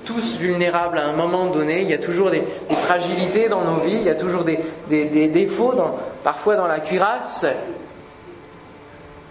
[0.04, 1.82] tous vulnérables à un moment donné.
[1.82, 5.74] Il y a toujours des, fragilités dans nos vies, il y a toujours des, défauts
[6.22, 7.46] parfois dans la cuirasse.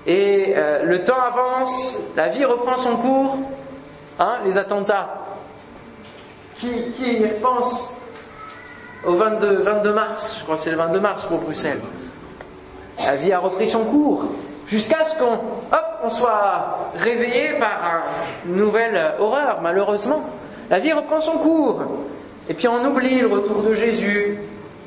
[0.06, 3.38] Et euh, le temps avance, la vie reprend son cours.
[4.20, 5.10] Hein, les attentats.
[6.58, 7.94] Qui, qui y repense
[9.06, 10.38] au 22, 22 mars?
[10.40, 11.82] Je crois que c'est le 22 mars pour Bruxelles.
[13.00, 14.26] La vie a repris son cours
[14.68, 15.40] jusqu'à ce qu'on
[16.04, 18.04] on soit réveillé par
[18.46, 20.24] une nouvelle horreur, malheureusement.
[20.70, 21.84] La vie reprend son cours.
[22.50, 24.38] Et puis on oublie le retour de Jésus.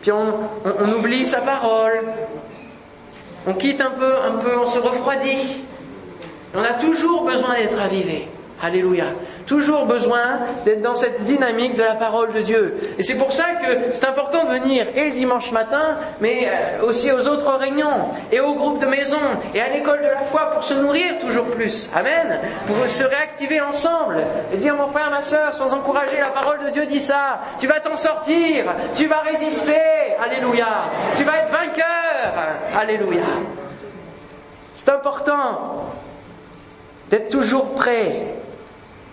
[0.02, 0.34] Puis on,
[0.98, 2.04] oublie sa parole.
[3.46, 5.64] On quitte un peu, un peu, on se refroidit.
[6.54, 8.28] On a toujours besoin d'être avivé.
[8.62, 9.04] Alléluia.
[9.46, 12.76] Toujours besoin d'être dans cette dynamique de la parole de Dieu.
[12.98, 16.86] Et c'est pour ça que c'est important de venir et le dimanche matin, mais euh,
[16.86, 19.20] aussi aux autres réunions, et au groupe de maison,
[19.54, 21.90] et à l'école de la foi pour se nourrir toujours plus.
[21.94, 22.40] Amen.
[22.66, 26.70] Pour se réactiver ensemble et dire mon frère, ma soeur, sans encourager, la parole de
[26.70, 27.40] Dieu dit ça.
[27.58, 28.74] Tu vas t'en sortir.
[28.94, 30.16] Tu vas résister.
[30.18, 30.90] Alléluia.
[31.14, 32.56] Tu vas être vainqueur.
[32.74, 33.22] Alléluia.
[34.74, 35.84] C'est important
[37.10, 38.34] d'être toujours prêt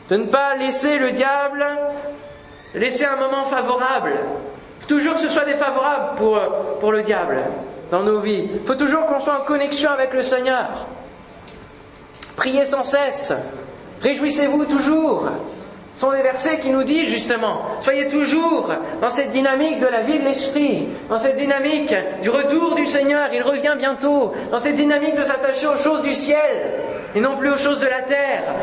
[0.10, 1.66] de ne pas laisser le diable
[2.76, 4.14] laisser un moment favorable.
[4.88, 6.40] Toujours que ce soit défavorable pour,
[6.80, 7.42] pour le diable
[7.92, 8.50] dans nos vies.
[8.54, 10.88] Il faut toujours qu'on soit en connexion avec le Seigneur.
[12.36, 13.34] Priez sans cesse.
[14.02, 15.30] Réjouissez-vous toujours.
[15.96, 20.02] Ce sont des versets qui nous disent justement, soyez toujours dans cette dynamique de la
[20.02, 24.76] vie de l'Esprit, dans cette dynamique du retour du Seigneur, il revient bientôt, dans cette
[24.76, 26.72] dynamique de s'attacher aux choses du ciel
[27.14, 28.56] et non plus aux choses de la terre.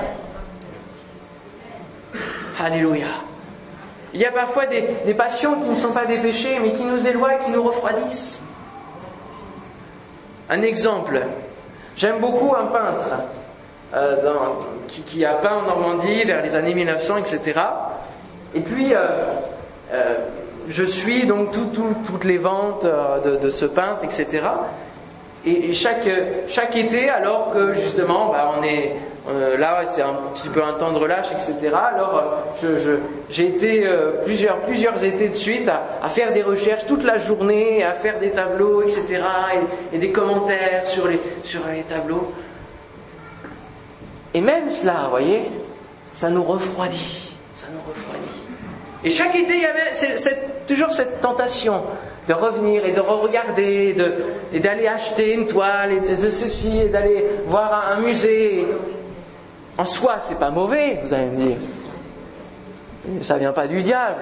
[2.60, 3.06] Alléluia.
[4.12, 7.06] Il y a parfois des, passions qui ne sont pas des péchés, mais qui nous
[7.06, 8.42] éloignent, qui nous refroidissent.
[10.50, 11.22] Un exemple.
[11.96, 13.08] J'aime beaucoup un peintre
[13.94, 14.16] euh,
[14.88, 17.60] qui, a peint en Normandie vers les années 1900, etc.
[18.54, 18.98] Et puis, euh,
[19.92, 20.16] euh,
[20.68, 22.86] je suis donc toutes les ventes
[23.24, 24.44] de, ce peintre, etc.
[25.46, 26.08] Et, chaque,
[26.48, 28.96] chaque été, alors que justement, bah, on est
[29.30, 31.74] euh, là, c'est un petit peu un temps de relâche, etc.
[31.74, 37.04] Alors, euh, j'ai été euh, plusieurs, plusieurs étés de suite à, faire des recherches toute
[37.04, 39.22] la journée, à faire des tableaux, etc.
[39.92, 42.32] Et, des commentaires sur les, sur les tableaux.
[44.34, 45.42] Et même cela, vous voyez,
[46.12, 47.36] ça nous refroidit.
[47.52, 48.40] Ça nous refroidit.
[49.02, 49.92] Et chaque été, il y avait
[50.66, 51.82] toujours cette tentation
[52.28, 53.94] de revenir et de re-regarder,
[54.52, 58.66] et d'aller acheter une toile, et de, ceci, et d'aller voir un, musée.
[59.78, 61.56] En soi, c'est pas mauvais, vous allez me dire.
[63.22, 64.20] Ça vient pas du diable.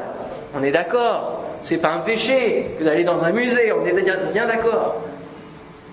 [0.54, 1.42] On est d'accord.
[1.62, 3.72] C'est pas un péché que d'aller dans un musée.
[3.72, 4.96] On est bien d'accord.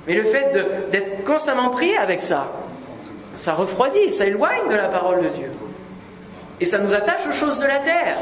[0.07, 0.51] Mais le fait
[0.91, 2.47] d'être constamment pris avec ça,
[3.37, 5.51] ça refroidit, ça éloigne de la parole de Dieu.
[6.61, 8.17] Et ça nous attache aux choses de la terre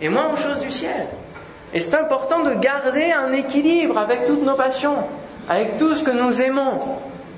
[0.00, 1.06] et moins aux choses du ciel.
[1.74, 4.96] Et c'est important de garder un équilibre avec toutes nos passions,
[5.48, 6.78] avec tout ce que nous aimons,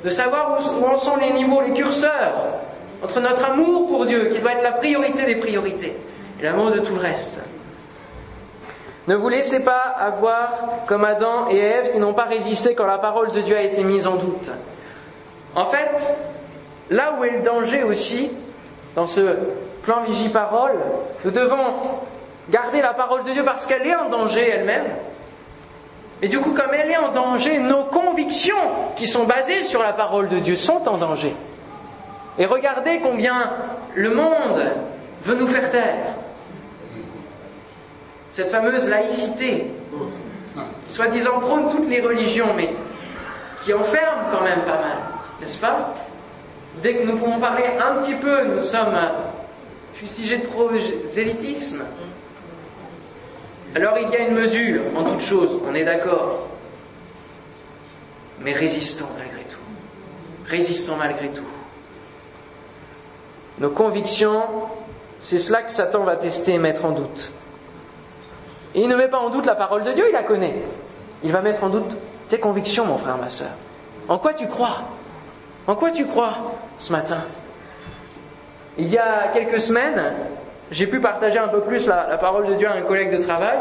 [0.04, 2.57] de savoir où en sont les niveaux, les curseurs,
[3.02, 5.96] entre notre amour pour Dieu, qui doit être la priorité des priorités,
[6.40, 7.40] et l'amour de tout le reste.
[9.06, 10.52] Ne vous laissez pas avoir
[10.86, 13.82] comme Adam et Ève qui n'ont pas résisté quand la parole de Dieu a été
[13.82, 14.50] mise en doute.
[15.54, 16.18] En fait,
[16.90, 18.30] là où est le danger aussi,
[18.94, 19.20] dans ce
[19.82, 20.78] plan Vigie-Parole,
[21.24, 21.74] nous devons
[22.50, 24.88] garder la parole de Dieu parce qu'elle est en danger elle-même.
[26.20, 28.56] Et du coup, comme elle est en danger, nos convictions
[28.96, 31.34] qui sont basées sur la parole de Dieu sont en danger.
[32.38, 33.52] Et regardez combien
[33.94, 34.62] le monde
[35.22, 36.14] veut nous faire taire.
[38.30, 39.66] Cette fameuse laïcité,
[40.86, 42.74] qui soi-disant prône toutes les religions, mais
[43.64, 44.98] qui enferme quand même pas mal,
[45.40, 45.94] n'est-ce pas?
[46.82, 48.96] Dès que nous pouvons parler un petit peu, nous sommes
[49.94, 51.82] fustigés de prosélytisme.
[53.74, 56.46] Alors il y a une mesure en toute chose, on est d'accord.
[58.40, 59.58] Mais résistons malgré tout.
[60.46, 61.42] Résistons malgré tout.
[63.60, 64.42] Nos convictions,
[65.18, 67.32] c'est cela que Satan va tester et mettre en doute.
[68.74, 70.62] Et il ne met pas en doute la parole de Dieu, il la connaît.
[71.24, 71.96] Il va mettre en doute
[72.28, 73.48] tes convictions, mon frère, ma soeur.
[74.08, 74.82] En quoi tu crois?
[75.66, 76.34] En quoi tu crois
[76.78, 77.24] ce matin?
[78.76, 80.12] Il y a quelques semaines,
[80.70, 83.58] j'ai pu partager un peu plus la, parole de Dieu à un collègue de travail.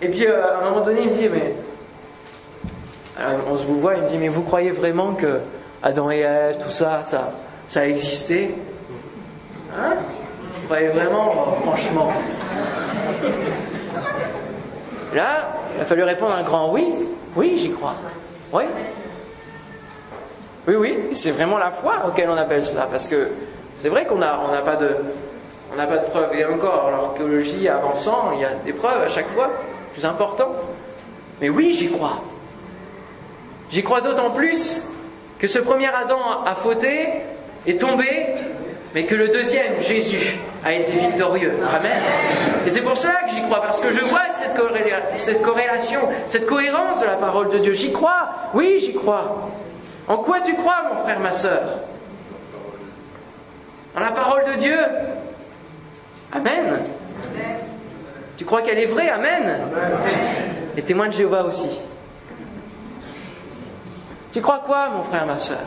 [0.00, 1.54] Et puis euh, à un moment donné, il me dit, mais
[3.46, 5.40] on se vous voit, il me dit, mais vous croyez vraiment que
[5.82, 7.30] Adam et Ève, tout ça, ça,
[7.68, 8.52] ça a existé?
[9.76, 9.96] Hein?
[10.66, 11.30] Croyez vraiment,
[11.62, 12.10] franchement
[15.14, 16.94] Là, il a fallu répondre un grand oui.
[17.36, 17.94] Oui, j'y crois.
[18.52, 18.64] Oui.
[20.68, 23.30] Oui, oui, c'est vraiment la foi auquel on appelle cela, parce que
[23.76, 24.96] c'est vrai qu'on n'a on pas de,
[25.72, 26.34] on n'a pas de preuves.
[26.34, 29.50] Et encore, l'archéologie avançant, il y a des preuves à chaque fois,
[29.92, 30.68] plus importantes.
[31.40, 32.20] Mais oui, j'y crois.
[33.70, 34.82] J'y crois d'autant plus
[35.38, 37.08] que ce premier Adam a fauté,
[37.66, 38.26] est tombé,
[38.94, 41.54] mais que le deuxième, Jésus, a été victorieux.
[41.74, 42.02] Amen.
[42.66, 44.54] Et c'est pour cela que j'y crois, parce que je vois cette,
[45.42, 47.72] corrélation, cette cohérence de la parole de Dieu.
[47.72, 49.50] J'y crois, oui, j'y crois.
[50.08, 51.80] En quoi tu crois, mon frère, ma sœur?
[53.96, 54.78] En la parole de Dieu?
[56.32, 56.80] Amen.
[58.36, 59.08] Tu crois qu'elle est vraie?
[59.08, 59.68] Amen.
[60.76, 61.70] Les témoins de Jéhovah aussi.
[64.32, 65.66] Tu crois quoi, mon frère, ma sœur?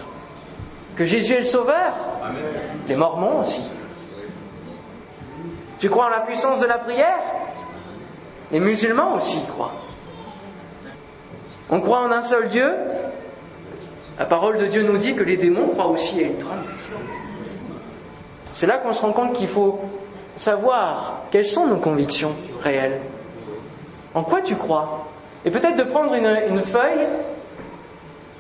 [0.96, 1.94] Que Jésus est le Sauveur
[2.88, 3.70] Les Mormons aussi.
[5.80, 7.20] Tu crois en la puissance de la prière?
[8.52, 9.74] Les musulmans aussi croient.
[11.70, 12.74] On croit en un seul Dieu?
[14.18, 16.64] La parole de Dieu nous dit que les démons croient aussi et ils tremblent.
[18.54, 19.82] C'est là qu'on se rend compte qu'il faut
[20.38, 23.02] savoir quelles sont nos convictions réelles.
[24.14, 25.08] En quoi tu crois?
[25.44, 27.06] Et peut-être de prendre une, une feuille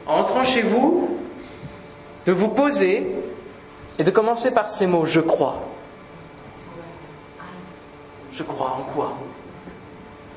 [0.07, 1.09] en entrant chez vous,
[2.25, 3.05] de vous poser
[3.97, 5.61] et de commencer par ces mots, je crois.
[8.33, 9.13] Je crois en quoi?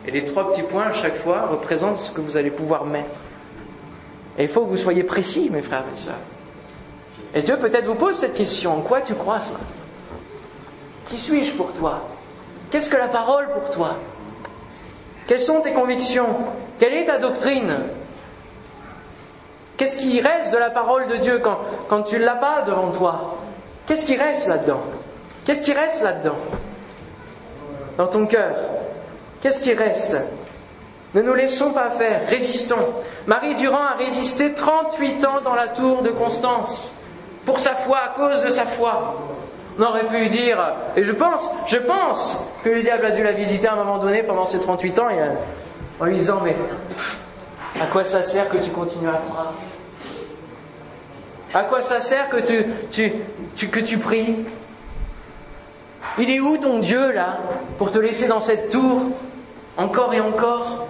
[0.06, 3.18] Et les trois petits points à chaque fois représentent ce que vous allez pouvoir mettre.
[4.38, 6.14] Et il faut que vous soyez précis, mes frères et sœurs.
[7.34, 9.52] Et Dieu peut-être vous pose cette question, en quoi tu crois ce
[11.10, 12.02] Qui suis-je pour toi?
[12.70, 13.96] Qu'est-ce que la parole pour toi?
[15.26, 16.28] Quelles sont tes convictions?
[16.78, 17.80] Quelle est ta doctrine?
[19.78, 21.58] Qu'est-ce qui reste de la parole de Dieu quand,
[21.88, 23.36] quand tu ne l'as pas devant toi?
[23.86, 24.80] Qu'est-ce qui reste là-dedans?
[25.46, 26.36] Qu'est-ce qui reste là-dedans?
[27.96, 28.56] Dans ton cœur.
[29.40, 30.18] Qu'est-ce qui reste?
[31.14, 32.76] Ne nous laissons pas faire, résistons.
[33.26, 36.92] Marie Durand a résisté 38 ans dans la tour de Constance.
[37.46, 39.14] Pour sa foi, à cause de sa foi.
[39.78, 43.32] On aurait pu dire, et je pense, je pense que le diable a dû la
[43.32, 45.34] visiter à un moment donné pendant ces 38 ans euh,
[46.00, 46.56] en lui disant, mais
[47.80, 49.54] à quoi ça sert que tu continues à croire
[51.54, 54.36] À quoi ça sert que tu, pries
[56.18, 57.38] Il est où ton Dieu là
[57.78, 59.02] pour te laisser dans cette tour
[59.76, 60.88] encore et encore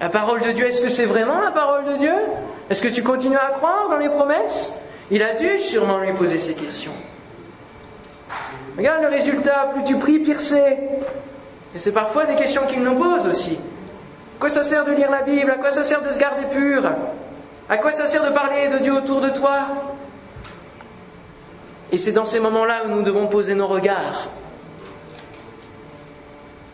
[0.00, 2.14] La parole de Dieu, est-ce que c'est vraiment la parole de Dieu
[2.68, 4.78] Est-ce que tu continues à croire dans les promesses
[5.10, 6.92] Il a dû sûrement lui poser ces questions.
[8.76, 10.78] Regarde le résultat, plus tu pries, pire c'est.
[11.74, 13.58] Et c'est parfois des questions qu'il nous pose aussi.
[14.36, 15.50] À quoi ça sert de lire la Bible?
[15.50, 16.82] À quoi ça sert de se garder pur?
[17.70, 19.66] À quoi ça sert de parler de Dieu autour de toi?
[21.90, 24.28] Et c'est dans ces moments-là où nous devons poser nos regards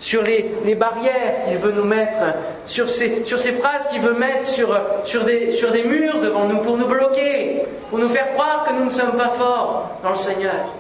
[0.03, 2.19] sur les, barrières qu'il veut nous mettre,
[2.67, 6.47] sur ces, sur ces phrases qu'il veut mettre sur, sur, des, sur des murs devant
[6.47, 10.11] nous pour nous bloquer, pour nous faire croire que nous ne sommes pas forts dans
[10.11, 10.75] le Seigneur.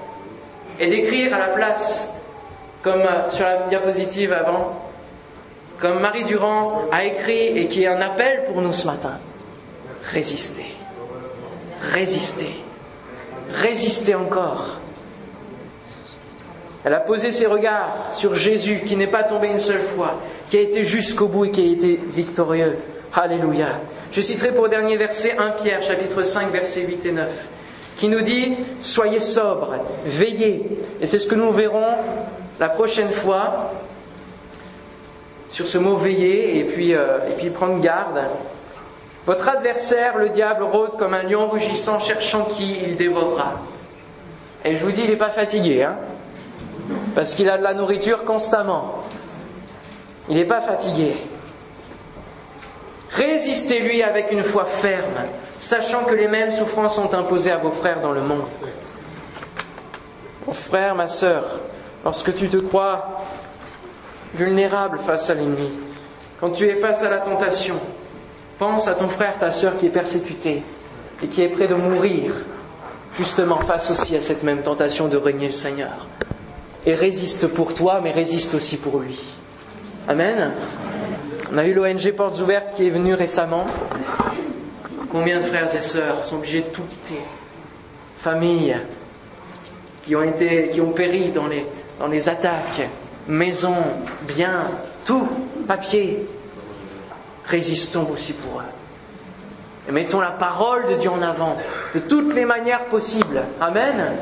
[0.80, 2.12] Et d'écrire à la place,
[2.82, 4.81] comme sur la diapositive avant,
[5.78, 9.18] comme Marie Durand a écrit et qui est un appel pour nous ce matin.
[10.12, 10.66] Résistez.
[11.92, 12.54] Résistez.
[13.52, 14.78] Résistez encore.
[16.84, 20.20] Elle a posé ses regards sur Jésus qui n'est pas tombé une seule fois,
[20.50, 22.78] qui a été jusqu'au bout et qui a été victorieux.
[23.14, 23.80] Alléluia.
[24.10, 27.28] Je citerai pour dernier verset 1 Pierre chapitre 5 versets 8 et 9
[27.96, 30.66] qui nous dit soyez sobres, veillez.
[31.00, 31.94] Et c'est ce que nous verrons
[32.58, 33.70] la prochaine fois
[35.52, 38.22] sur ce mot veiller et puis, euh, et puis prendre garde.
[39.26, 43.60] Votre adversaire, le diable, rôde comme un lion rugissant, cherchant qui il dévorera.
[44.64, 45.96] Et je vous dis, il n'est pas fatigué, hein,
[47.14, 49.02] parce qu'il a de la nourriture constamment.
[50.28, 51.16] Il n'est pas fatigué.
[53.10, 55.24] Résistez-lui avec une foi ferme,
[55.58, 58.46] sachant que les mêmes souffrances sont imposées à vos frères dans le monde.
[60.46, 61.60] Mon frère, ma sœur,
[62.04, 63.20] lorsque tu te crois
[64.34, 65.70] vulnérable face à l'ennemi,
[66.40, 67.76] quand tu es face à la tentation,
[68.58, 70.62] pense à ton frère, ta sœur qui est persécuté
[71.22, 72.32] et qui est près de mourir,
[73.16, 76.06] justement face aussi à cette même tentation de régner le Seigneur.
[76.84, 79.20] Et résiste pour toi, mais résiste aussi pour lui.
[80.08, 80.52] Amen.
[81.52, 83.66] On a eu l'ONG Portes Ouvertes qui est venu récemment.
[85.10, 87.20] Combien de frères et sœurs sont obligés de tout quitter
[88.18, 88.78] Familles
[90.02, 91.66] qui ont été, qui ont péri dans les,
[92.00, 92.88] dans les attaques,
[93.28, 93.76] maison,
[94.22, 94.64] bien,
[95.04, 95.28] tout,
[95.66, 96.26] papier.
[97.46, 98.64] Résistons aussi pour eux.
[99.88, 101.56] Et mettons la parole de Dieu en avant,
[101.94, 103.42] de toutes les manières possibles.
[103.60, 104.12] Amen.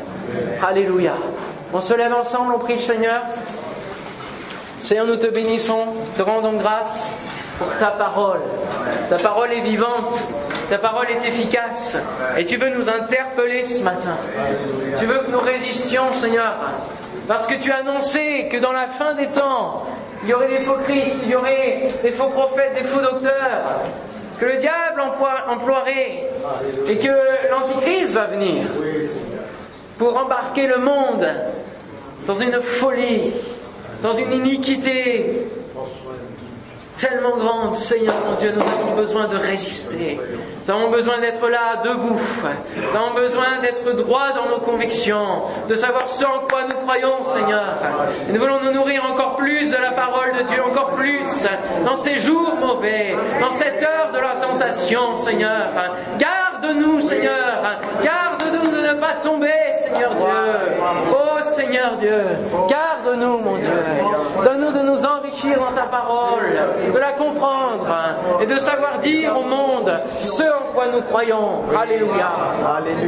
[0.63, 1.15] Alléluia.
[1.73, 3.23] On se lève ensemble, on prie le Seigneur.
[4.81, 5.87] Seigneur, nous te bénissons,
[6.17, 7.19] te rendons grâce
[7.59, 8.41] pour ta parole.
[9.11, 10.17] Ta parole est vivante,
[10.71, 11.99] ta parole est efficace.
[12.39, 14.17] Et tu veux nous interpeller ce matin.
[14.99, 16.55] Tu veux que nous résistions, Seigneur,
[17.31, 19.85] parce que tu as annoncé que dans la fin des temps,
[20.25, 23.85] il y aurait des faux Christ, il y aurait des faux prophètes, des faux docteurs.
[24.41, 25.01] que le diable
[25.49, 26.29] emploierait
[26.89, 28.65] et que l'Antichrist va venir
[29.97, 31.25] pour embarquer le monde
[32.27, 33.33] dans une folie,
[34.03, 35.47] dans une iniquité
[37.01, 40.21] tellement grande, Seigneur mon Dieu, nous avons besoin de résister.
[40.65, 42.21] Nous avons besoin d'être là, debout.
[42.77, 47.23] Nous avons besoin d'être droit dans nos convictions, de savoir ce en quoi nous croyons,
[47.23, 47.79] Seigneur.
[48.29, 51.47] Nous voulons nous nourrir encore plus de la parole de Dieu, encore plus
[51.85, 55.97] dans ces jours mauvais, dans cette heure de la tentation, Seigneur.
[56.61, 57.63] Garde-nous, Seigneur.
[58.05, 60.27] Garde-nous de ne pas tomber, Seigneur Dieu.
[61.11, 62.23] Oh Seigneur Dieu,
[62.69, 63.71] garde-nous, mon Dieu.
[64.45, 66.45] Donne-nous de nous enrichir dans ta parole,
[66.93, 67.87] de la comprendre
[68.41, 71.61] et de savoir dire au monde ce en quoi nous croyons.
[71.79, 72.31] Alléluia.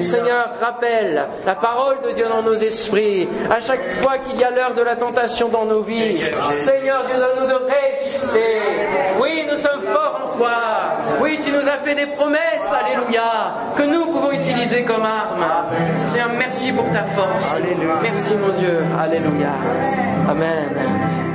[0.00, 4.50] Seigneur, rappelle la parole de Dieu dans nos esprits à chaque fois qu'il y a
[4.50, 6.18] l'heure de la tentation dans nos vies.
[6.52, 8.60] Seigneur, Dieu, donne-nous de résister.
[9.20, 10.50] Oui, nous sommes forts en toi.
[11.20, 12.72] Oui, tu nous as fait des promesses.
[12.72, 13.41] Alléluia.
[13.76, 15.44] Que nous pouvons utiliser comme arme.
[16.04, 17.56] Seigneur, merci pour ta force.
[18.02, 18.84] Merci, mon Dieu.
[18.98, 19.52] Alléluia.
[20.28, 21.31] Amen.